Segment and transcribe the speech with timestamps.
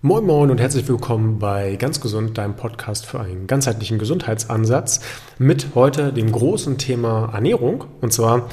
[0.00, 5.00] Moin Moin und herzlich willkommen bei Ganz Gesund, deinem Podcast für einen ganzheitlichen Gesundheitsansatz
[5.40, 7.84] mit heute dem großen Thema Ernährung.
[8.00, 8.48] Und zwar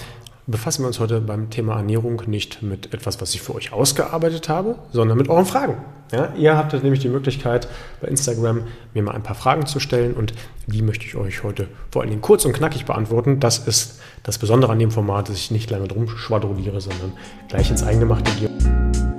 [0.47, 4.50] befassen wir uns heute beim Thema Ernährung nicht mit etwas, was ich für euch ausgearbeitet
[4.50, 5.78] habe, sondern mit euren Fragen.
[6.12, 7.68] Ja, ihr habt nämlich die Möglichkeit,
[8.02, 8.64] bei Instagram
[8.96, 10.34] mir mal ein paar Fragen zu stellen und
[10.66, 13.39] die möchte ich euch heute vor allen Dingen kurz und knackig beantworten.
[13.39, 17.14] Das ist das Besondere an dem Format, dass ich nicht lange drum schwadroniere, sondern
[17.50, 19.14] gleich ins Eingemachte gehe.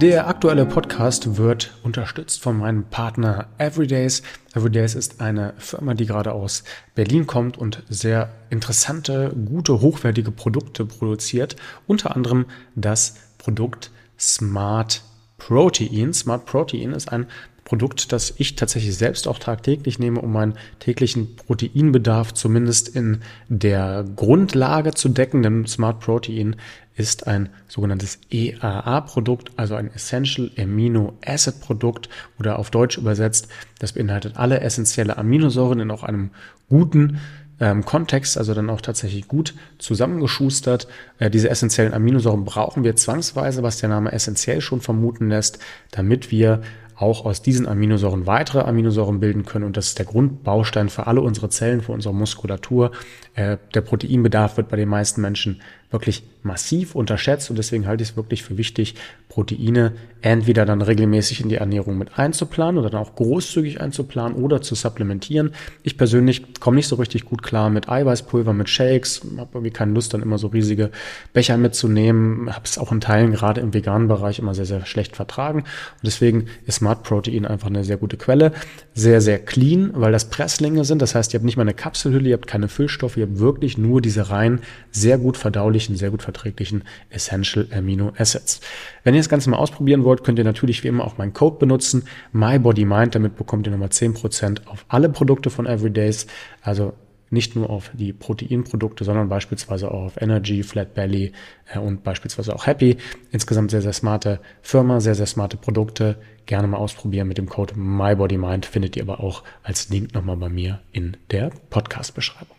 [0.00, 4.22] Der aktuelle Podcast wird unterstützt von meinem Partner Everydays.
[4.54, 6.62] Everydays ist eine Firma, die gerade aus
[6.94, 11.56] Berlin kommt und sehr interessante, gute, hochwertige Produkte produziert.
[11.88, 15.02] Unter anderem das Produkt Smart
[15.36, 16.14] Protein.
[16.14, 17.26] Smart Protein ist ein
[17.68, 24.06] Produkt, das ich tatsächlich selbst auch tagtäglich nehme, um meinen täglichen Proteinbedarf zumindest in der
[24.16, 25.42] Grundlage zu decken.
[25.42, 26.56] Denn Smart Protein
[26.96, 33.48] ist ein sogenanntes EAA-Produkt, also ein Essential Amino Acid Produkt oder auf Deutsch übersetzt.
[33.78, 36.30] Das beinhaltet alle essentielle Aminosäuren in auch einem
[36.70, 37.20] guten
[37.60, 40.88] ähm, Kontext, also dann auch tatsächlich gut zusammengeschustert.
[41.18, 45.58] Äh, diese essentiellen Aminosäuren brauchen wir zwangsweise, was der Name essentiell schon vermuten lässt,
[45.90, 46.62] damit wir
[46.98, 49.64] auch aus diesen Aminosäuren weitere Aminosäuren bilden können.
[49.64, 52.90] Und das ist der Grundbaustein für alle unsere Zellen, für unsere Muskulatur.
[53.34, 55.60] Äh, der Proteinbedarf wird bei den meisten Menschen
[55.90, 58.94] wirklich massiv unterschätzt und deswegen halte ich es wirklich für wichtig,
[59.28, 64.60] Proteine entweder dann regelmäßig in die Ernährung mit einzuplanen oder dann auch großzügig einzuplanen oder
[64.62, 65.52] zu supplementieren.
[65.82, 69.92] Ich persönlich komme nicht so richtig gut klar mit Eiweißpulver, mit Shakes, habe irgendwie keine
[69.92, 70.90] Lust, dann immer so riesige
[71.32, 75.14] Becher mitzunehmen, habe es auch in Teilen gerade im veganen Bereich immer sehr, sehr schlecht
[75.14, 78.52] vertragen und deswegen ist Smart Protein einfach eine sehr gute Quelle,
[78.94, 82.30] sehr, sehr clean, weil das Presslinge sind, das heißt, ihr habt nicht mal eine Kapselhülle,
[82.30, 86.10] ihr habt keine Füllstoffe, ihr habt wirklich nur diese rein sehr gut verdaulichen verdaulichen, sehr
[86.10, 88.60] gut verträglichen Essential Amino Acids.
[89.04, 91.58] Wenn ihr das Ganze mal ausprobieren wollt, könnt ihr natürlich wie immer auch meinen Code
[91.58, 93.14] benutzen, MyBodyMind.
[93.14, 96.26] Damit bekommt ihr nochmal 10% auf alle Produkte von Everydays.
[96.62, 96.94] Also
[97.30, 101.32] nicht nur auf die Proteinprodukte, sondern beispielsweise auch auf Energy, Flat Belly
[101.72, 102.96] äh, und beispielsweise auch Happy.
[103.30, 106.16] Insgesamt sehr, sehr smarte Firma, sehr, sehr smarte Produkte.
[106.46, 108.64] Gerne mal ausprobieren mit dem Code MyBodyMind.
[108.64, 112.58] Findet ihr aber auch als Link nochmal bei mir in der Podcast-Beschreibung.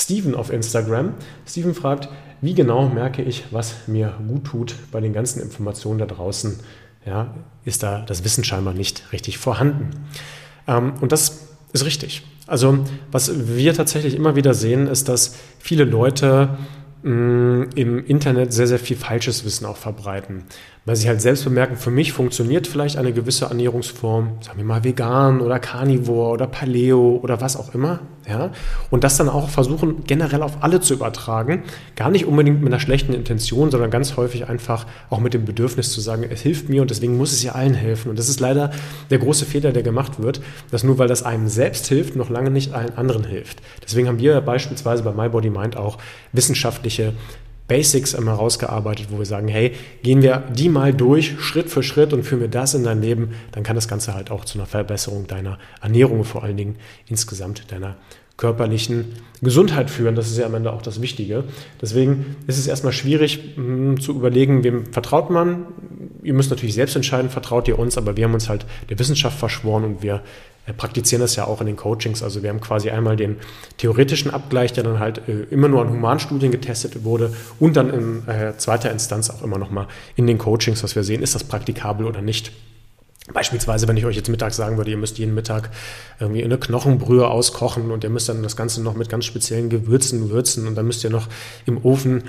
[0.00, 1.14] Steven auf Instagram.
[1.46, 2.08] Steven fragt,
[2.40, 6.58] wie genau merke ich, was mir gut tut bei den ganzen Informationen da draußen?
[7.06, 7.34] Ja,
[7.64, 9.90] ist da das Wissen scheinbar nicht richtig vorhanden?
[10.66, 12.22] Ähm, und das ist richtig.
[12.46, 16.58] Also was wir tatsächlich immer wieder sehen, ist, dass viele Leute
[17.02, 20.44] mh, mm, im Internet sehr, sehr viel falsches Wissen auch verbreiten
[20.90, 24.82] weil sie halt selbst bemerken, für mich funktioniert vielleicht eine gewisse Ernährungsform, sagen wir mal
[24.82, 28.00] vegan oder Carnivore oder Paleo oder was auch immer,
[28.30, 28.52] ja,
[28.90, 31.64] und das dann auch versuchen generell auf alle zu übertragen,
[31.96, 35.92] gar nicht unbedingt mit einer schlechten Intention, sondern ganz häufig einfach auch mit dem Bedürfnis
[35.92, 38.10] zu sagen, es hilft mir und deswegen muss es ja allen helfen.
[38.10, 38.70] Und das ist leider
[39.10, 42.50] der große Fehler, der gemacht wird, dass nur weil das einem selbst hilft, noch lange
[42.50, 43.60] nicht allen anderen hilft.
[43.84, 45.98] Deswegen haben wir beispielsweise bei My Body Mind auch
[46.32, 47.12] wissenschaftliche
[47.70, 52.12] Basics einmal rausgearbeitet, wo wir sagen, hey, gehen wir die mal durch, Schritt für Schritt
[52.12, 54.66] und führen wir das in dein Leben, dann kann das Ganze halt auch zu einer
[54.66, 57.94] Verbesserung deiner Ernährung, vor allen Dingen insgesamt deiner
[58.40, 59.04] körperlichen
[59.42, 60.16] Gesundheit führen.
[60.16, 61.44] Das ist ja am Ende auch das Wichtige.
[61.80, 65.66] Deswegen ist es erstmal schwierig mh, hm, zu überlegen, wem vertraut man.
[66.22, 69.38] Ihr müsst natürlich selbst entscheiden, vertraut ihr uns, aber wir haben uns halt der Wissenschaft
[69.38, 70.22] verschworen und wir
[70.66, 72.22] wir praktizieren das ja auch in den Coachings.
[72.22, 73.36] Also wir haben quasi einmal den
[73.78, 78.28] theoretischen Abgleich, der dann halt äh, immer nur an Humanstudien getestet wurde und dann in
[78.28, 82.06] äh, zweiter Instanz auch immer nochmal in den Coachings, was wir sehen, ist das praktikabel
[82.06, 82.52] oder nicht.
[83.32, 85.70] Beispielsweise, wenn ich euch jetzt mittags sagen würde, ihr müsst jeden Mittag
[86.18, 90.30] irgendwie eine Knochenbrühe auskochen und ihr müsst dann das Ganze noch mit ganz speziellen Gewürzen
[90.30, 91.28] würzen und dann müsst ihr noch
[91.66, 92.24] im Ofen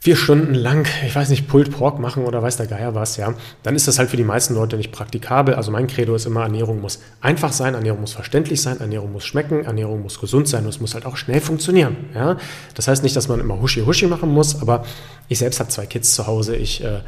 [0.00, 3.34] vier Stunden lang, ich weiß nicht, Pulled Pork machen oder weiß der Geier was, ja,
[3.64, 5.54] dann ist das halt für die meisten Leute nicht praktikabel.
[5.54, 9.24] Also mein Credo ist immer, Ernährung muss einfach sein, Ernährung muss verständlich sein, Ernährung muss
[9.24, 12.36] schmecken, Ernährung muss gesund sein und es muss halt auch schnell funktionieren, ja.
[12.74, 14.84] Das heißt nicht, dass man immer Huschi-Huschi machen muss, aber
[15.28, 17.00] ich selbst habe zwei Kids zu Hause, ich äh,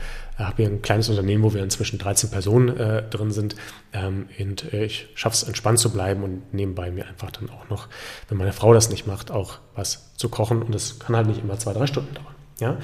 [0.47, 3.57] habe hier ein kleines Unternehmen, wo wir inzwischen 13 Personen äh, drin sind
[3.93, 7.69] ähm, und äh, ich schaffe es entspannt zu bleiben und nebenbei mir einfach dann auch
[7.69, 7.89] noch,
[8.29, 11.43] wenn meine Frau das nicht macht, auch was zu kochen und das kann halt nicht
[11.43, 12.35] immer zwei, drei Stunden dauern.
[12.61, 12.79] Ja?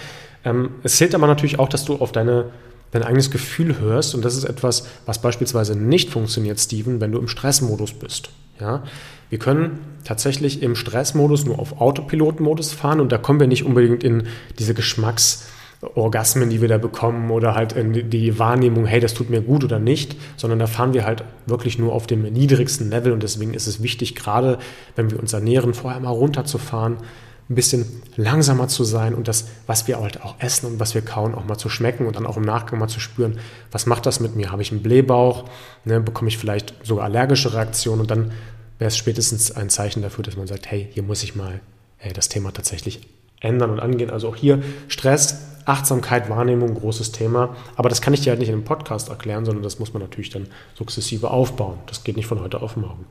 [0.44, 2.50] Ähm, es zählt aber natürlich auch, dass du auf deine,
[2.91, 7.19] dein eigenes Gefühl hörst und das ist etwas, was beispielsweise nicht funktioniert, Steven, wenn du
[7.19, 8.31] im Stressmodus bist.
[8.61, 8.82] Ja?
[9.31, 14.05] Wir können tatsächlich im Stressmodus nur auf Autopilotmodus fahren und da kommen wir nicht unbedingt
[14.05, 15.47] in diese Geschmacks-
[15.94, 19.78] Orgasmen, die wir da bekommen oder halt die Wahrnehmung, hey, das tut mir gut oder
[19.78, 23.67] nicht, sondern da fahren wir halt wirklich nur auf dem niedrigsten Level und deswegen ist
[23.67, 24.58] es wichtig, gerade
[24.94, 26.96] wenn wir uns ernähren, vorher mal runterzufahren,
[27.49, 27.87] ein bisschen
[28.17, 31.44] langsamer zu sein und das, was wir halt auch essen und was wir kauen, auch
[31.44, 33.38] mal zu schmecken und dann auch im Nachgang mal zu spüren,
[33.70, 34.50] was macht das mit mir?
[34.50, 35.44] Habe ich einen Blähbauch?
[35.84, 38.32] Ne, bekomme ich vielleicht sogar allergische Reaktionen und dann
[38.79, 41.61] wäre es spätestens ein Zeichen dafür, dass man sagt, hey, hier muss ich mal
[41.99, 43.00] hey, das Thema tatsächlich
[43.40, 44.11] ändern und angehen.
[44.11, 47.55] Also auch hier Stress, Achtsamkeit, Wahrnehmung, großes Thema.
[47.77, 50.03] Aber das kann ich dir halt nicht in einem Podcast erklären, sondern das muss man
[50.03, 51.79] natürlich dann sukzessive aufbauen.
[51.87, 53.05] Das geht nicht von heute auf morgen.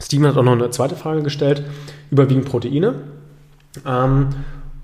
[0.00, 1.64] Steven hat auch noch eine zweite Frage gestellt.
[2.10, 2.94] Überwiegend Proteine
[3.84, 4.28] ähm,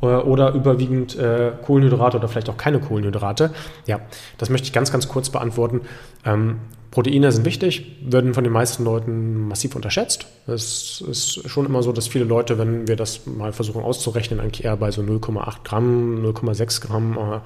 [0.00, 3.52] oder überwiegend äh, Kohlenhydrate oder vielleicht auch keine Kohlenhydrate?
[3.86, 4.00] Ja,
[4.38, 5.82] das möchte ich ganz, ganz kurz beantworten.
[6.24, 6.58] Ähm,
[6.94, 10.26] Proteine sind wichtig, werden von den meisten Leuten massiv unterschätzt.
[10.46, 14.64] Es ist schon immer so, dass viele Leute, wenn wir das mal versuchen auszurechnen, eigentlich
[14.64, 17.40] eher bei so 0,8 Gramm, 0,6 Gramm äh,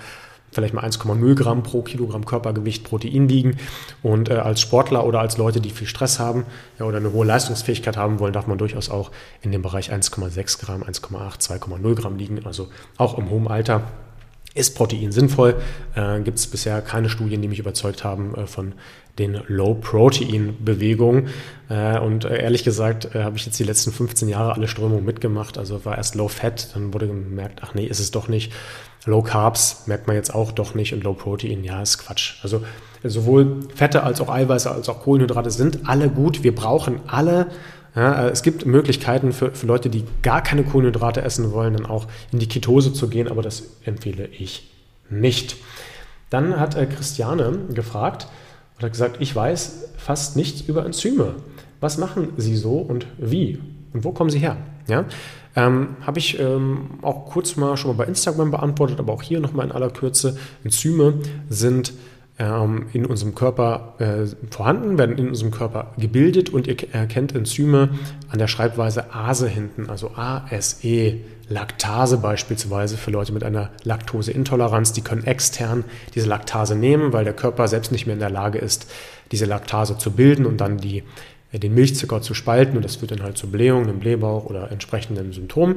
[0.53, 3.57] vielleicht mal 1,0 Gramm pro Kilogramm Körpergewicht Protein liegen.
[4.03, 6.45] Und äh, als Sportler oder als Leute, die viel Stress haben
[6.79, 9.11] ja, oder eine hohe Leistungsfähigkeit haben wollen, darf man durchaus auch
[9.41, 12.45] in dem Bereich 1,6 Gramm, 1,8, 2,0 Gramm liegen.
[12.45, 12.69] Also
[12.99, 13.83] auch im hohen Alter
[14.59, 15.57] ist Protein sinnvoll.
[15.95, 18.75] Äh, Gibt es bisher keine Studien, die mich überzeugt haben äh, von
[19.19, 21.29] den Low-Protein-Bewegungen.
[21.69, 25.05] Äh, und äh, ehrlich gesagt äh, habe ich jetzt die letzten 15 Jahre alle Strömungen
[25.05, 25.59] mitgemacht.
[25.59, 28.53] Also war erst Low-Fat, dann wurde gemerkt, ach nee, ist es doch nicht.
[29.05, 32.35] Low Carbs merkt man jetzt auch doch nicht und Low Protein, ja, ist Quatsch.
[32.43, 32.63] Also
[33.03, 36.43] sowohl Fette als auch Eiweiße als auch Kohlenhydrate sind alle gut.
[36.43, 37.47] Wir brauchen alle.
[37.99, 41.87] Ja, äh, es gibt Möglichkeiten für, für Leute, die gar keine Kohlenhydrate essen wollen, dann
[41.87, 44.71] auch in die Ketose zu gehen, aber das empfehle ich
[45.11, 45.57] nicht.
[46.31, 48.29] Dann hat äh, Christiane gefragt
[48.77, 51.35] und hat gesagt, ich weiß fast nichts über Enzyme.
[51.81, 53.59] Was machen Sie so und wie?
[53.93, 54.59] Und wo kommen Sie her?
[54.87, 55.05] Ja?
[55.57, 59.41] Ähm, Habe ich ähm, auch kurz mal schon mal bei Instagram beantwortet, aber auch hier
[59.41, 60.39] nochmal in aller Kürze.
[60.63, 61.15] Enzyme
[61.49, 61.95] sind
[62.39, 67.91] in unserem Körper äh, vorhanden, werden in unserem Körper gebildet und ihr erkennt Enzyme
[68.29, 71.17] an der Schreibweise ASE hinten, also ASE.
[71.51, 77.33] Laktase beispielsweise für Leute mit einer Laktoseintoleranz, die können extern diese Laktase nehmen, weil der
[77.33, 78.87] Körper selbst nicht mehr in der Lage ist,
[79.33, 81.05] diese Laktase zu bilden und dann die
[81.53, 85.33] den Milchzucker zu spalten und das führt dann halt zu Blähungen, einem Blähbauch oder entsprechenden
[85.33, 85.77] Symptomen.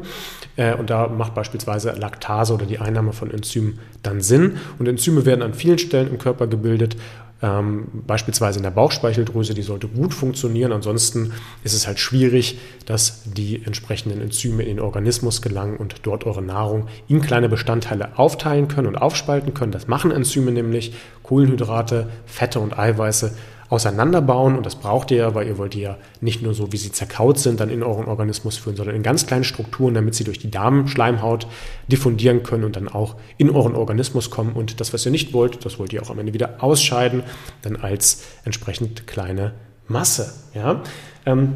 [0.57, 4.57] Äh, und da macht beispielsweise Laktase oder die Einnahme von Enzymen dann Sinn.
[4.79, 6.97] Und Enzyme werden an vielen Stellen im Körper gebildet,
[7.43, 10.71] ähm, beispielsweise in der Bauchspeicheldrüse, die sollte gut funktionieren.
[10.71, 11.33] Ansonsten
[11.63, 16.43] ist es halt schwierig, dass die entsprechenden Enzyme in den Organismus gelangen und dort eure
[16.43, 19.71] Nahrung in kleine Bestandteile aufteilen können und aufspalten können.
[19.71, 20.93] Das machen Enzyme nämlich.
[21.23, 23.33] Kohlenhydrate, Fette und Eiweiße
[23.71, 26.91] auseinanderbauen und das braucht ihr, weil ihr wollt die ja nicht nur so, wie sie
[26.91, 30.39] zerkaut sind, dann in euren Organismus führen, sondern in ganz kleinen Strukturen, damit sie durch
[30.39, 31.47] die Darmschleimhaut
[31.87, 35.65] diffundieren können und dann auch in euren Organismus kommen und das, was ihr nicht wollt,
[35.65, 37.23] das wollt ihr auch am Ende wieder ausscheiden,
[37.61, 39.53] dann als entsprechend kleine
[39.87, 40.33] Masse.
[40.53, 40.83] Ja?
[41.25, 41.55] Ähm,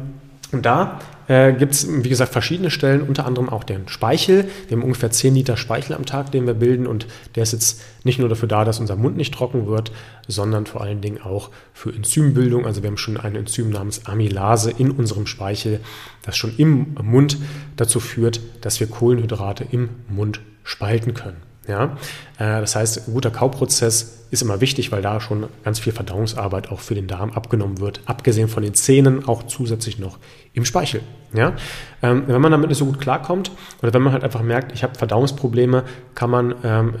[0.52, 4.48] und da äh, gibt es, wie gesagt, verschiedene Stellen, unter anderem auch den Speichel.
[4.68, 6.86] Wir haben ungefähr 10 Liter Speichel am Tag, den wir bilden.
[6.86, 9.90] Und der ist jetzt nicht nur dafür da, dass unser Mund nicht trocken wird,
[10.28, 12.64] sondern vor allen Dingen auch für Enzymbildung.
[12.64, 15.80] Also wir haben schon ein Enzym namens Amylase in unserem Speichel,
[16.22, 17.38] das schon im Mund
[17.76, 21.38] dazu führt, dass wir Kohlenhydrate im Mund spalten können.
[21.68, 21.96] Ja?
[22.38, 26.70] Äh, das heißt, ein guter Kauprozess ist immer wichtig, weil da schon ganz viel Verdauungsarbeit
[26.70, 30.18] auch für den Darm abgenommen wird, abgesehen von den Zähnen auch zusätzlich noch
[30.52, 31.00] im Speichel.
[31.32, 31.54] Ja?
[32.02, 33.52] Ähm, wenn man damit nicht so gut klarkommt
[33.82, 36.94] oder wenn man halt einfach merkt, ich habe Verdauungsprobleme, kann man ähm,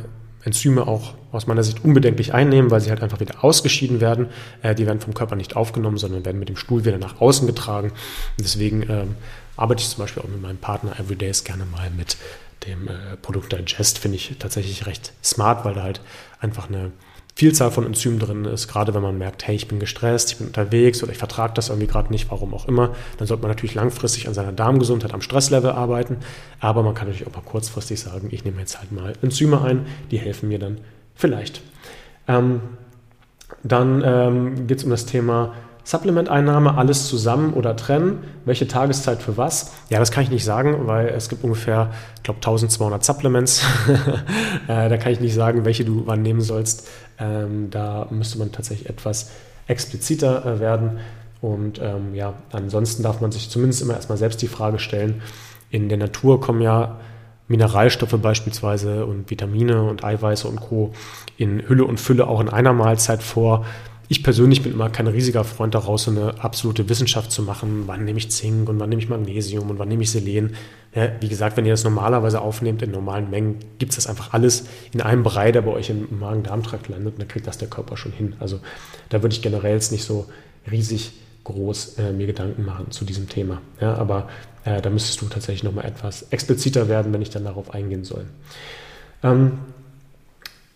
[0.44, 4.28] Enzyme auch aus meiner Sicht unbedenklich einnehmen, weil sie halt einfach wieder ausgeschieden werden.
[4.62, 7.46] Äh, die werden vom Körper nicht aufgenommen, sondern werden mit dem Stuhl wieder nach außen
[7.46, 7.92] getragen.
[8.38, 9.16] Deswegen ähm,
[9.56, 12.16] arbeite ich zum Beispiel auch mit meinem Partner Everydays gerne mal mit
[12.64, 16.00] dem äh, Produkt Digest finde ich tatsächlich recht smart, weil da halt
[16.40, 16.92] einfach eine
[17.34, 18.66] Vielzahl von Enzymen drin ist.
[18.66, 21.68] Gerade wenn man merkt, hey, ich bin gestresst, ich bin unterwegs oder ich vertrage das
[21.68, 25.20] irgendwie gerade nicht, warum auch immer, dann sollte man natürlich langfristig an seiner Darmgesundheit am
[25.20, 26.16] Stresslevel arbeiten.
[26.60, 29.86] Aber man kann natürlich auch mal kurzfristig sagen, ich nehme jetzt halt mal Enzyme ein,
[30.10, 30.78] die helfen mir dann
[31.14, 31.60] vielleicht.
[32.26, 32.62] Ähm,
[33.62, 35.52] dann ähm, geht es um das Thema
[35.86, 38.24] Supplement-Einnahme, alles zusammen oder trennen?
[38.44, 39.72] Welche Tageszeit für was?
[39.88, 43.64] Ja, das kann ich nicht sagen, weil es gibt ungefähr, ich glaube, 1200 Supplements.
[44.68, 46.88] äh, da kann ich nicht sagen, welche du wann nehmen sollst.
[47.20, 49.30] Ähm, da müsste man tatsächlich etwas
[49.68, 50.98] expliziter äh, werden.
[51.40, 55.22] Und ähm, ja, ansonsten darf man sich zumindest immer erstmal selbst die Frage stellen,
[55.70, 56.98] in der Natur kommen ja
[57.46, 60.92] Mineralstoffe beispielsweise und Vitamine und Eiweiße und Co.
[61.36, 63.64] in Hülle und Fülle auch in einer Mahlzeit vor
[64.08, 67.84] ich persönlich bin immer kein riesiger Freund daraus, so eine absolute Wissenschaft zu machen.
[67.86, 70.54] Wann nehme ich Zink und wann nehme ich Magnesium und wann nehme ich Selen?
[70.94, 74.32] Ja, wie gesagt, wenn ihr das normalerweise aufnehmt in normalen Mengen, gibt es das einfach
[74.32, 77.68] alles in einem Brei, der bei euch im Magen-Darm-Trakt landet und dann kriegt das der
[77.68, 78.34] Körper schon hin.
[78.38, 78.60] Also
[79.08, 80.26] da würde ich generell jetzt nicht so
[80.70, 81.12] riesig
[81.44, 83.60] groß äh, mir Gedanken machen zu diesem Thema.
[83.80, 84.28] Ja, aber
[84.64, 88.26] äh, da müsstest du tatsächlich nochmal etwas expliziter werden, wenn ich dann darauf eingehen soll.
[89.22, 89.75] Ähm, äh,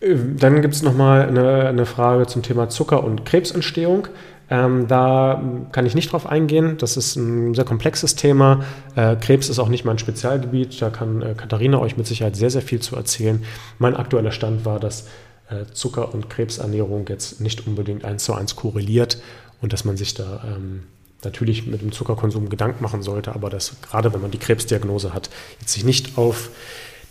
[0.01, 4.07] dann gibt es nochmal eine, eine Frage zum Thema Zucker und Krebsentstehung.
[4.49, 5.41] Ähm, da
[5.71, 6.77] kann ich nicht drauf eingehen.
[6.77, 8.65] Das ist ein sehr komplexes Thema.
[8.95, 10.81] Äh, Krebs ist auch nicht mein Spezialgebiet.
[10.81, 13.43] Da kann äh, Katharina euch mit Sicherheit sehr, sehr viel zu erzählen.
[13.79, 15.07] Mein aktueller Stand war, dass
[15.49, 19.21] äh, Zucker- und Krebsernährung jetzt nicht unbedingt eins zu eins korreliert
[19.61, 20.83] und dass man sich da ähm,
[21.23, 25.29] natürlich mit dem Zuckerkonsum Gedanken machen sollte, aber dass gerade wenn man die Krebsdiagnose hat,
[25.59, 26.49] jetzt sich nicht auf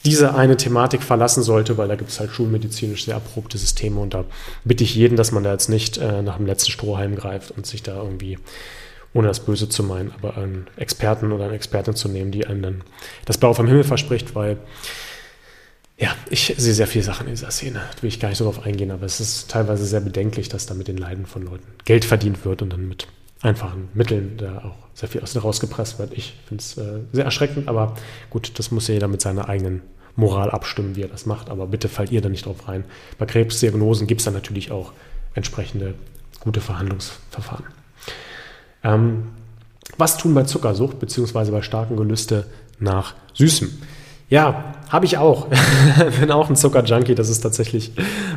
[0.04, 4.14] diese eine Thematik verlassen sollte, weil da gibt es halt schulmedizinisch sehr erprobte Systeme und
[4.14, 4.25] da
[4.64, 7.66] bitte ich jeden, dass man da jetzt nicht äh, nach dem letzten Strohhalm greift und
[7.66, 8.38] sich da irgendwie,
[9.12, 12.62] ohne das Böse zu meinen, aber einen Experten oder eine Expertin zu nehmen, die einem
[12.62, 12.85] dann
[13.26, 14.59] das Blau vom Himmel verspricht, weil
[15.99, 17.83] ja, ich sehe sehr viele Sachen in dieser Szene.
[17.95, 20.64] Da will ich gar nicht so drauf eingehen, aber es ist teilweise sehr bedenklich, dass
[20.64, 23.07] da mit den Leiden von Leuten Geld verdient wird und dann mit
[23.42, 26.12] einfachen Mitteln da auch sehr viel aus rausgepresst wird.
[26.12, 27.94] Ich finde es äh, sehr erschreckend, aber
[28.28, 29.82] gut, das muss ja jeder mit seiner eigenen
[30.16, 31.49] Moral abstimmen, wie er das macht.
[31.49, 32.85] Aber bitte fallt ihr da nicht drauf rein.
[33.18, 34.92] Bei Krebsdiagnosen gibt es dann natürlich auch
[35.35, 35.94] entsprechende
[36.40, 37.64] gute Verhandlungsverfahren.
[38.82, 39.28] Ähm,
[39.97, 41.50] was tun bei Zuckersucht bzw.
[41.50, 42.47] bei starken Gelüste
[42.78, 43.70] nach Süßem?
[44.28, 45.49] Ja, habe ich auch.
[46.20, 47.14] Bin auch ein Zuckerjunkie.
[47.14, 47.92] Das ist tatsächlich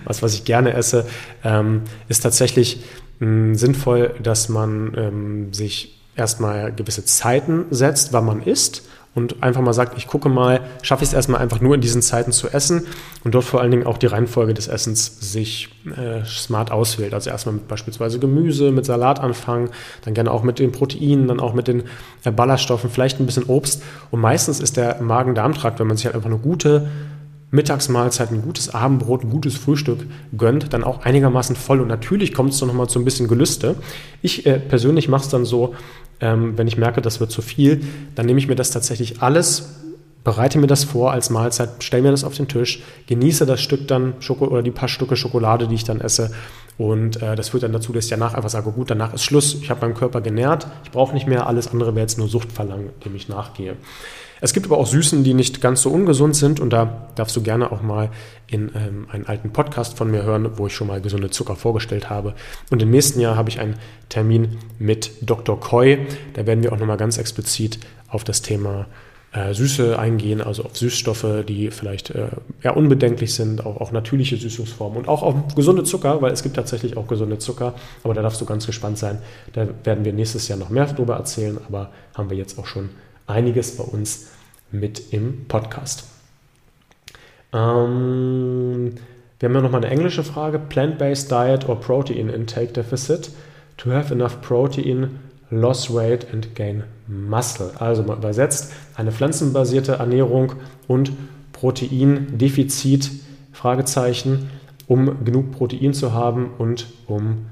[0.05, 1.05] was, was ich gerne esse.
[1.43, 2.83] Ähm, ist tatsächlich
[3.23, 8.83] mh, hm, sinnvoll, dass man ähm, sich erstmal gewisse Zeiten setzt, wann man isst
[9.15, 12.01] und einfach mal sagt, ich gucke mal, schaffe ich es erstmal einfach nur in diesen
[12.01, 12.87] Zeiten zu essen
[13.23, 17.13] und dort vor allen Dingen auch die Reihenfolge des Essens sich äh, smart auswählt.
[17.13, 19.69] Also erstmal mit beispielsweise Gemüse, mit Salat anfangen,
[20.03, 21.83] dann gerne auch mit den Proteinen, dann auch mit den
[22.23, 23.83] äh, Ballaststoffen, vielleicht ein bisschen Obst.
[24.09, 26.87] Und meistens ist der Magen-Darm-Trakt, wenn man sich halt einfach eine gute
[27.53, 31.81] Mittagsmahlzeit, ein gutes Abendbrot, ein gutes Frühstück gönnt, dann auch einigermaßen voll.
[31.81, 33.75] Und natürlich kommt es dann nochmal zu ein bisschen Gelüste.
[34.23, 35.75] Ich äh, persönlich mache es dann so,
[36.19, 37.81] ähm, wenn ich merke, das wird zu viel,
[38.15, 39.69] dann nehme ich mir das tatsächlich alles,
[40.23, 43.87] bereite mir das vor als Mahlzeit, stelle mir das auf den Tisch, genieße das Stück
[43.87, 46.31] dann Schoko oder die paar Stücke Schokolade, die ich dann esse.
[46.79, 49.53] Und äh, das führt dann dazu, dass ich danach einfach sage, gut, danach ist Schluss,
[49.61, 52.89] ich habe meinen Körper genährt, ich brauche nicht mehr, alles andere wäre jetzt nur Suchtverlangen,
[53.05, 53.75] dem ich nachgehe.
[54.43, 57.41] Es gibt aber auch Süßen, die nicht ganz so ungesund sind und da darfst du
[57.41, 58.09] gerne auch mal
[58.45, 62.09] in ähm, einen alten Podcast von mir hören, wo ich schon mal gesunde Zucker vorgestellt
[62.09, 62.35] habe.
[62.69, 63.75] Und im nächsten Jahr habe ich einen
[64.09, 65.57] Termin mit Dr.
[65.57, 66.07] Koy.
[66.33, 68.87] Da werden wir auch nochmal ganz explizit auf das Thema
[69.31, 72.27] äh, Süße eingehen, also auf Süßstoffe, die vielleicht äh,
[72.61, 76.57] eher unbedenklich sind, auch, auch natürliche Süßungsformen und auch auf gesunde Zucker, weil es gibt
[76.57, 79.19] tatsächlich auch gesunde Zucker, aber da darfst du ganz gespannt sein.
[79.53, 82.89] Da werden wir nächstes Jahr noch mehr darüber erzählen, aber haben wir jetzt auch schon
[83.27, 84.27] einiges bei uns
[84.71, 86.05] mit im Podcast.
[87.53, 88.95] Ähm,
[89.39, 90.59] wir haben ja nochmal eine englische Frage.
[90.59, 93.29] Plant-based diet or protein intake deficit
[93.77, 97.71] to have enough protein, loss weight and gain muscle.
[97.77, 100.53] Also mal übersetzt eine pflanzenbasierte Ernährung
[100.87, 101.11] und
[101.51, 103.11] Proteindefizit,
[103.51, 104.49] Fragezeichen,
[104.87, 107.45] um genug Protein zu haben und um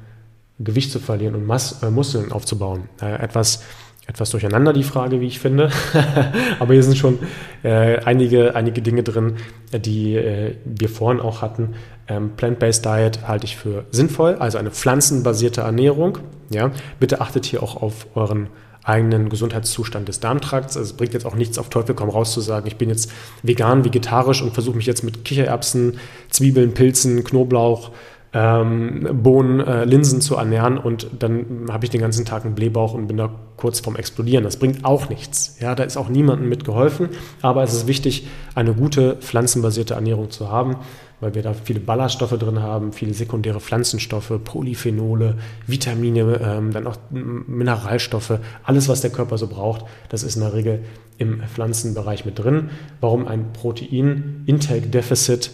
[0.60, 2.90] Gewicht zu verlieren und Mas äh, Muskeln aufzubauen.
[3.02, 3.64] Äh, etwas
[4.08, 5.70] etwas durcheinander, die Frage, wie ich finde.
[6.60, 7.20] Aber hier sind schon
[7.64, 9.38] äh, einige, einige Dinge drin,
[9.74, 11.76] die äh, wir vorhin auch hatten.
[12.08, 16.18] Ähm, Plant-Based Diet halte ich für sinnvoll, also eine pflanzenbasierte Ernährung.
[16.50, 16.72] Ja?
[17.00, 18.48] Bitte achtet hier auch auf euren
[18.84, 20.76] eigenen Gesundheitszustand des Darmtrakts.
[20.76, 23.12] Also es bringt jetzt auch nichts auf Teufel komm raus zu sagen, ich bin jetzt
[23.44, 27.92] vegan, vegetarisch und versuche mich jetzt mit Kichererbsen, Zwiebeln, Pilzen, Knoblauch,
[28.34, 32.94] ähm, Bohnen, äh, Linsen zu ernähren und dann habe ich den ganzen Tag einen Blähbauch
[32.94, 34.44] und bin da kurz vorm Explodieren.
[34.44, 35.58] Das bringt auch nichts.
[35.60, 37.10] Ja, da ist auch niemandem mit geholfen,
[37.42, 40.78] aber es ist wichtig, eine gute pflanzenbasierte Ernährung zu haben,
[41.20, 46.96] weil wir da viele Ballaststoffe drin haben, viele sekundäre Pflanzenstoffe, Polyphenole, Vitamine, ähm, dann auch
[47.12, 50.84] Mineralstoffe, alles, was der Körper so braucht, das ist in der Regel
[51.18, 52.70] im Pflanzenbereich mit drin.
[53.02, 55.52] Warum ein Protein-Intake-Defizit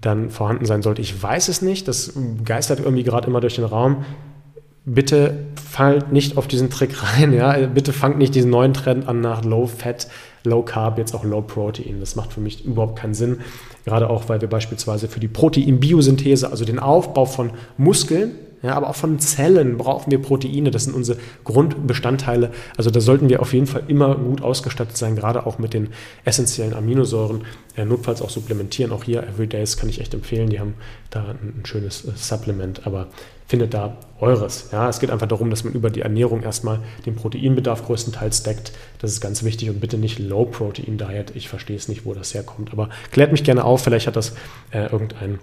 [0.00, 1.02] dann vorhanden sein sollte.
[1.02, 2.12] Ich weiß es nicht, das
[2.44, 4.04] geistert irgendwie gerade immer durch den Raum.
[4.84, 7.66] Bitte fallt nicht auf diesen Trick rein, ja.
[7.66, 10.08] Bitte fangt nicht diesen neuen Trend an nach Low Fat,
[10.44, 12.00] Low Carb, jetzt auch Low Protein.
[12.00, 13.40] Das macht für mich überhaupt keinen Sinn.
[13.84, 18.90] Gerade auch, weil wir beispielsweise für die Proteinbiosynthese, also den Aufbau von Muskeln, ja, aber
[18.90, 20.70] auch von Zellen brauchen wir Proteine.
[20.70, 22.50] Das sind unsere Grundbestandteile.
[22.76, 25.90] Also da sollten wir auf jeden Fall immer gut ausgestattet sein, gerade auch mit den
[26.24, 27.44] essentiellen Aminosäuren.
[27.76, 28.90] Äh, notfalls auch supplementieren.
[28.90, 30.50] Auch hier Everydays kann ich echt empfehlen.
[30.50, 30.74] Die haben
[31.10, 33.06] da ein, schönes äh, Supplement, aber
[33.46, 34.70] findet da eures.
[34.72, 38.72] Ja, es geht einfach darum, dass man über die Ernährung erstmal den Proteinbedarf größtenteils deckt.
[38.98, 41.32] Das ist ganz wichtig und bitte nicht Low-Protein-Diet.
[41.34, 43.84] Ich verstehe es nicht, wo das herkommt, aber klärt mich gerne auf.
[43.84, 44.34] Vielleicht hat das
[44.72, 45.38] äh, irgendein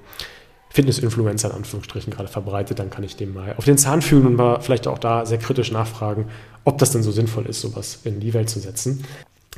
[0.75, 4.35] Fitness-Influencer in Anführungsstrichen gerade verbreitet, dann kann ich dem mal auf den Zahn fühlen und
[4.35, 6.25] mal vielleicht auch da sehr kritisch nachfragen,
[6.65, 9.05] ob das denn so sinnvoll ist, sowas in die Welt zu setzen.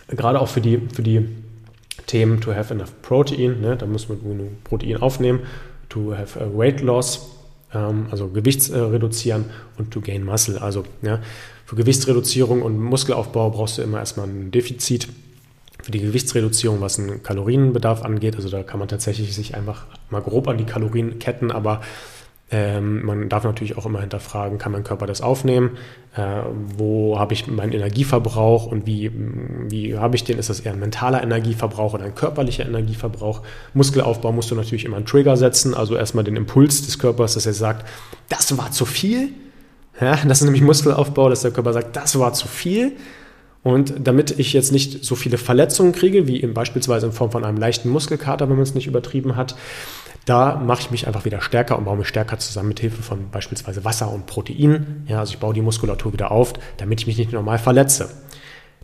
[0.10, 1.28] Gerade auch für die, für die
[2.06, 5.40] Themen to have enough protein, ne, da muss man genug Protein aufnehmen,
[5.90, 7.32] to have weight loss,
[7.74, 9.46] ähm, also Gewichts äh, reduzieren
[9.80, 10.62] und to gain muscle.
[10.62, 11.20] Also ja,
[11.66, 15.08] für Gewichtsreduzierung und Muskelaufbau brauchst du immer erstmal ein Defizit
[15.88, 18.36] für die Gewichtsreduzierung, was einen Kalorienbedarf angeht.
[18.36, 21.80] Also da kann man tatsächlich sich einfach mal grob an die Kalorien ketten, aber
[22.52, 25.78] ähm, man darf natürlich auch immer hinterfragen, kann mein Körper das aufnehmen?
[26.14, 26.42] Äh,
[26.76, 29.14] wo habe ich meinen Energieverbrauch und wie,
[29.70, 30.38] wie habe ich den?
[30.38, 33.42] Ist das eher ein mentaler Energieverbrauch oder ein körperlicher Energieverbrauch?
[33.74, 37.46] Muskelaufbau musst du natürlich immer einen Trigger setzen, also erstmal den Impuls des Körpers, dass
[37.46, 37.88] er sagt,
[38.28, 39.30] das war zu viel.
[40.02, 42.98] Ja, das ist nämlich Muskelaufbau, dass der Körper sagt, das war zu viel.
[43.68, 47.58] Und damit ich jetzt nicht so viele Verletzungen kriege, wie beispielsweise in Form von einem
[47.58, 49.58] leichten Muskelkater, wenn man es nicht übertrieben hat,
[50.24, 53.30] da mache ich mich einfach wieder stärker und baue mich stärker zusammen mit Hilfe von
[53.30, 55.04] beispielsweise Wasser und Protein.
[55.10, 58.10] Ja, also ich baue die Muskulatur wieder auf, damit ich mich nicht normal verletze.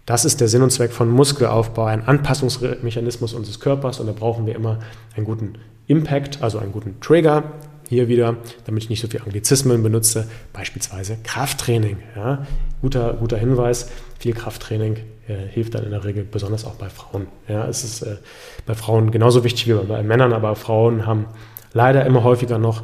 [0.06, 4.46] Das ist der Sinn und Zweck von Muskelaufbau, ein Anpassungsmechanismus unseres Körpers und da brauchen
[4.46, 4.80] wir immer
[5.16, 5.54] einen guten
[5.88, 7.54] Impact, also einen guten Trigger,
[7.94, 11.98] hier wieder, damit ich nicht so viel Anglizismen benutze, beispielsweise Krafttraining.
[12.16, 12.46] Ja,
[12.82, 14.98] guter, guter Hinweis, viel Krafttraining
[15.28, 17.28] äh, hilft dann in der Regel, besonders auch bei Frauen.
[17.48, 18.18] Ja, es ist äh,
[18.66, 21.28] bei Frauen genauso wichtig wie bei Männern, aber Frauen haben
[21.74, 22.84] leider immer häufiger noch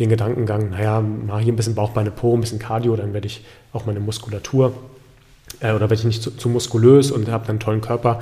[0.00, 3.44] den Gedankengang, naja, mal hier ein bisschen Bauchbeine Po, ein bisschen Cardio, dann werde ich
[3.72, 4.72] auch meine Muskulatur
[5.60, 8.20] äh, oder werde ich nicht zu, zu muskulös und habe einen tollen Körper.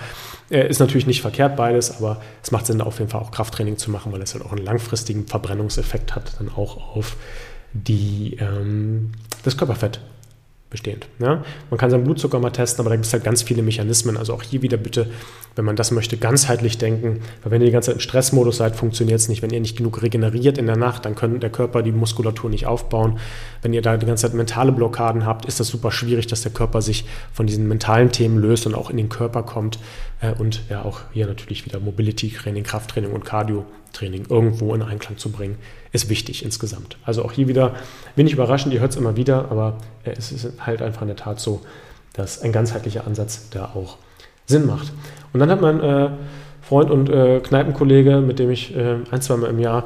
[0.51, 3.79] Äh, ist natürlich nicht verkehrt beides, aber es macht Sinn, auf jeden Fall auch Krafttraining
[3.79, 7.17] zu machen, weil es halt auch einen langfristigen Verbrennungseffekt hat, dann auch auf
[7.73, 9.13] die, ähm,
[9.43, 10.01] das Körperfett
[10.75, 11.07] bestehend.
[11.21, 11.45] Ja?
[11.71, 14.17] Man kann seinen Blutzucker mal testen, aber da gibt es halt ganz viele Mechanismen.
[14.17, 15.07] Also auch hier wieder bitte,
[15.55, 17.21] wenn man das möchte, ganzheitlich denken.
[17.43, 19.41] Weil wenn ihr die ganze Zeit im Stressmodus seid, funktioniert es nicht.
[19.41, 22.67] Wenn ihr nicht genug regeneriert in der Nacht, dann kann der Körper die Muskulatur nicht
[22.67, 23.21] aufbauen.
[23.63, 26.51] Wenn ihr da die ganze Zeit mentale Blockaden habt, ist das super schwierig, dass der
[26.51, 29.79] Körper sich von diesen mentalen Themen löst und auch in den Körper kommt.
[30.21, 35.31] Äh, und ja, auch hier natürlich wieder Mobility-Training, Krafttraining und Cardio-Training irgendwo in Einklang zu
[35.31, 35.57] bringen,
[35.95, 36.99] ist wichtig insgesamt.
[37.05, 37.75] Also auch hier wieder,
[38.17, 41.17] wenig überraschend, ihr hört es immer wieder, aber äh, es ist halt einfach in der
[41.17, 41.63] Tat so,
[42.13, 43.97] dass ein ganzheitlicher Ansatz da auch
[44.47, 44.93] Sinn macht.
[45.33, 46.11] Und dann hat mein äh,
[46.63, 49.85] Freund und äh, Kneipenkollege, mit dem ich äh, ein, zwei Mal im Jahr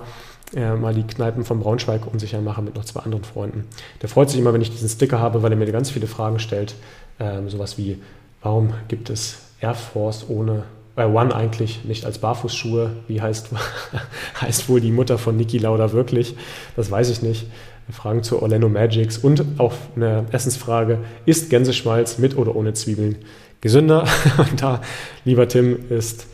[0.57, 3.66] äh, mal die Kneipen von Braunschweig unsicher mache mit noch zwei anderen Freunden.
[4.01, 6.38] Der freut sich immer, wenn ich diesen Sticker habe, weil er mir ganz viele Fragen
[6.38, 6.75] stellt.
[7.21, 8.01] Ähm, sowas wie,
[8.42, 10.62] warum gibt es Air Force ohne
[10.98, 12.90] bei One eigentlich nicht als Barfußschuhe.
[13.06, 13.50] Wie heißt,
[14.40, 16.34] heißt wohl die Mutter von Niki Lauda wirklich?
[16.74, 17.46] Das weiß ich nicht.
[17.88, 23.16] Fragen zu Orlando Magics und auch eine Essensfrage: Ist Gänseschmalz mit oder ohne Zwiebeln
[23.61, 24.08] gesünder?
[24.38, 24.82] Und da,
[25.24, 26.26] lieber Tim, ist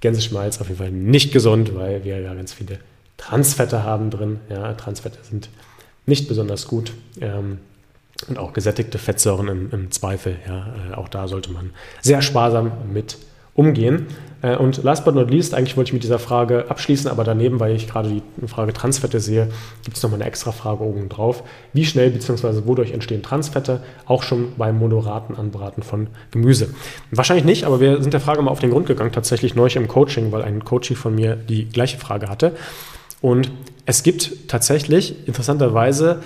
[0.00, 2.78] Gänseschmalz auf jeden Fall nicht gesund, weil wir ja ganz viele
[3.16, 4.38] Transfette haben drin.
[4.48, 5.50] Ja, Transfette sind
[6.06, 6.92] nicht besonders gut.
[7.20, 7.58] Ähm,
[8.28, 10.36] und auch gesättigte Fettsäuren im, im Zweifel.
[10.46, 13.18] Ja, äh, auch da sollte man sehr sparsam mit
[13.54, 14.06] umgehen.
[14.42, 17.60] Äh, und last but not least, eigentlich wollte ich mit dieser Frage abschließen, aber daneben,
[17.60, 19.48] weil ich gerade die Frage Transfette sehe,
[19.84, 21.42] gibt es nochmal eine extra Frage oben drauf.
[21.72, 22.66] Wie schnell bzw.
[22.66, 23.80] wodurch entstehen Transfette?
[24.06, 26.68] Auch schon beim moderaten Anbraten von Gemüse.
[27.10, 29.88] Wahrscheinlich nicht, aber wir sind der Frage mal auf den Grund gegangen, tatsächlich neu im
[29.88, 32.52] Coaching, weil ein Coachie von mir die gleiche Frage hatte.
[33.22, 33.50] Und
[33.86, 36.20] es gibt tatsächlich interessanterweise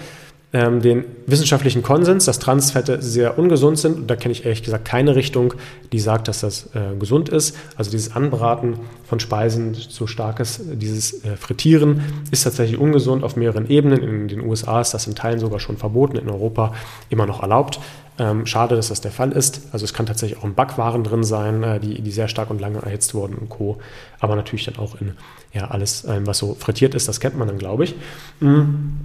[0.53, 3.97] ähm, den wissenschaftlichen Konsens, dass Transfette sehr ungesund sind.
[3.97, 5.55] Und da kenne ich ehrlich gesagt keine Richtung,
[5.93, 7.55] die sagt, dass das äh, gesund ist.
[7.77, 13.69] Also dieses Anbraten von Speisen, so starkes, dieses äh, Frittieren ist tatsächlich ungesund auf mehreren
[13.69, 14.03] Ebenen.
[14.03, 16.75] In den USA ist das in Teilen sogar schon verboten, in Europa
[17.11, 17.79] immer noch erlaubt.
[18.21, 19.69] Ähm, schade, dass das der Fall ist.
[19.73, 22.61] Also es kann tatsächlich auch in Backwaren drin sein, äh, die, die sehr stark und
[22.61, 23.79] lange erhitzt wurden und Co.
[24.19, 25.13] Aber natürlich dann auch in
[25.53, 27.95] ja, alles, ähm, was so frittiert ist, das kennt man dann, glaube ich.
[28.41, 28.99] Mhm.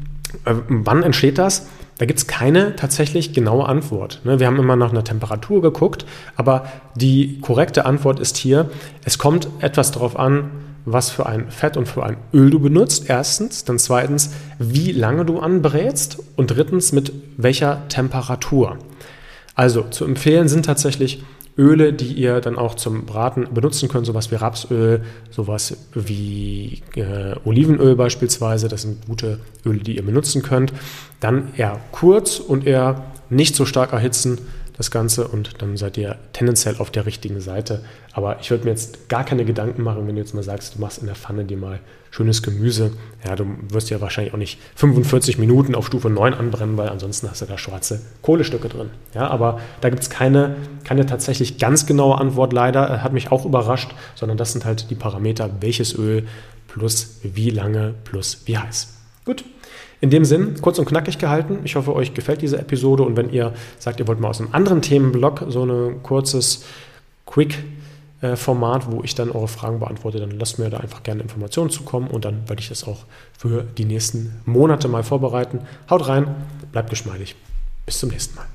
[0.45, 1.67] Äh, wann entsteht das?
[1.99, 4.21] Da gibt es keine tatsächlich genaue Antwort.
[4.23, 4.39] Ne?
[4.39, 8.71] Wir haben immer nach einer Temperatur geguckt, aber die korrekte Antwort ist hier,
[9.05, 10.49] es kommt etwas darauf an,
[10.85, 13.63] was für ein Fett und für ein Öl du benutzt, erstens.
[13.63, 18.77] Dann zweitens, wie lange du anbrätst und drittens, mit welcher Temperatur.
[19.55, 21.23] Also zu empfehlen sind tatsächlich
[21.57, 27.35] Öle, die ihr dann auch zum Braten benutzen könnt, sowas wie Rapsöl, sowas wie äh,
[27.45, 28.67] Olivenöl beispielsweise.
[28.67, 30.73] Das sind gute Öle, die ihr benutzen könnt.
[31.19, 34.39] Dann eher kurz und eher nicht so stark erhitzen
[34.75, 37.83] das Ganze und dann seid ihr tendenziell auf der richtigen Seite.
[38.11, 40.81] Aber ich würde mir jetzt gar keine Gedanken machen, wenn du jetzt mal sagst, du
[40.81, 42.91] machst in der Pfanne dir mal schönes Gemüse.
[43.25, 47.29] Ja, du wirst ja wahrscheinlich auch nicht 45 Minuten auf Stufe 9 anbrennen, weil ansonsten
[47.29, 48.89] hast du da schwarze Kohlestücke drin.
[49.13, 53.03] Ja, aber da gibt es keine, keine tatsächlich ganz genaue Antwort leider.
[53.03, 56.27] Hat mich auch überrascht, sondern das sind halt die Parameter, welches Öl
[56.67, 58.93] plus wie lange plus wie heiß.
[59.25, 59.43] Gut,
[60.03, 61.59] in dem Sinn, kurz und knackig gehalten.
[61.63, 64.49] Ich hoffe, euch gefällt diese Episode und wenn ihr sagt, ihr wollt mal aus einem
[64.51, 66.65] anderen Themenblock so ein kurzes
[67.25, 72.09] Quick-Format, wo ich dann eure Fragen beantworte, dann lasst mir da einfach gerne Informationen zukommen
[72.09, 73.05] und dann werde ich das auch
[73.37, 75.61] für die nächsten Monate mal vorbereiten.
[75.89, 76.35] Haut rein,
[76.73, 77.37] bleibt geschmeidig.
[77.85, 78.45] Bis zum nächsten Mal.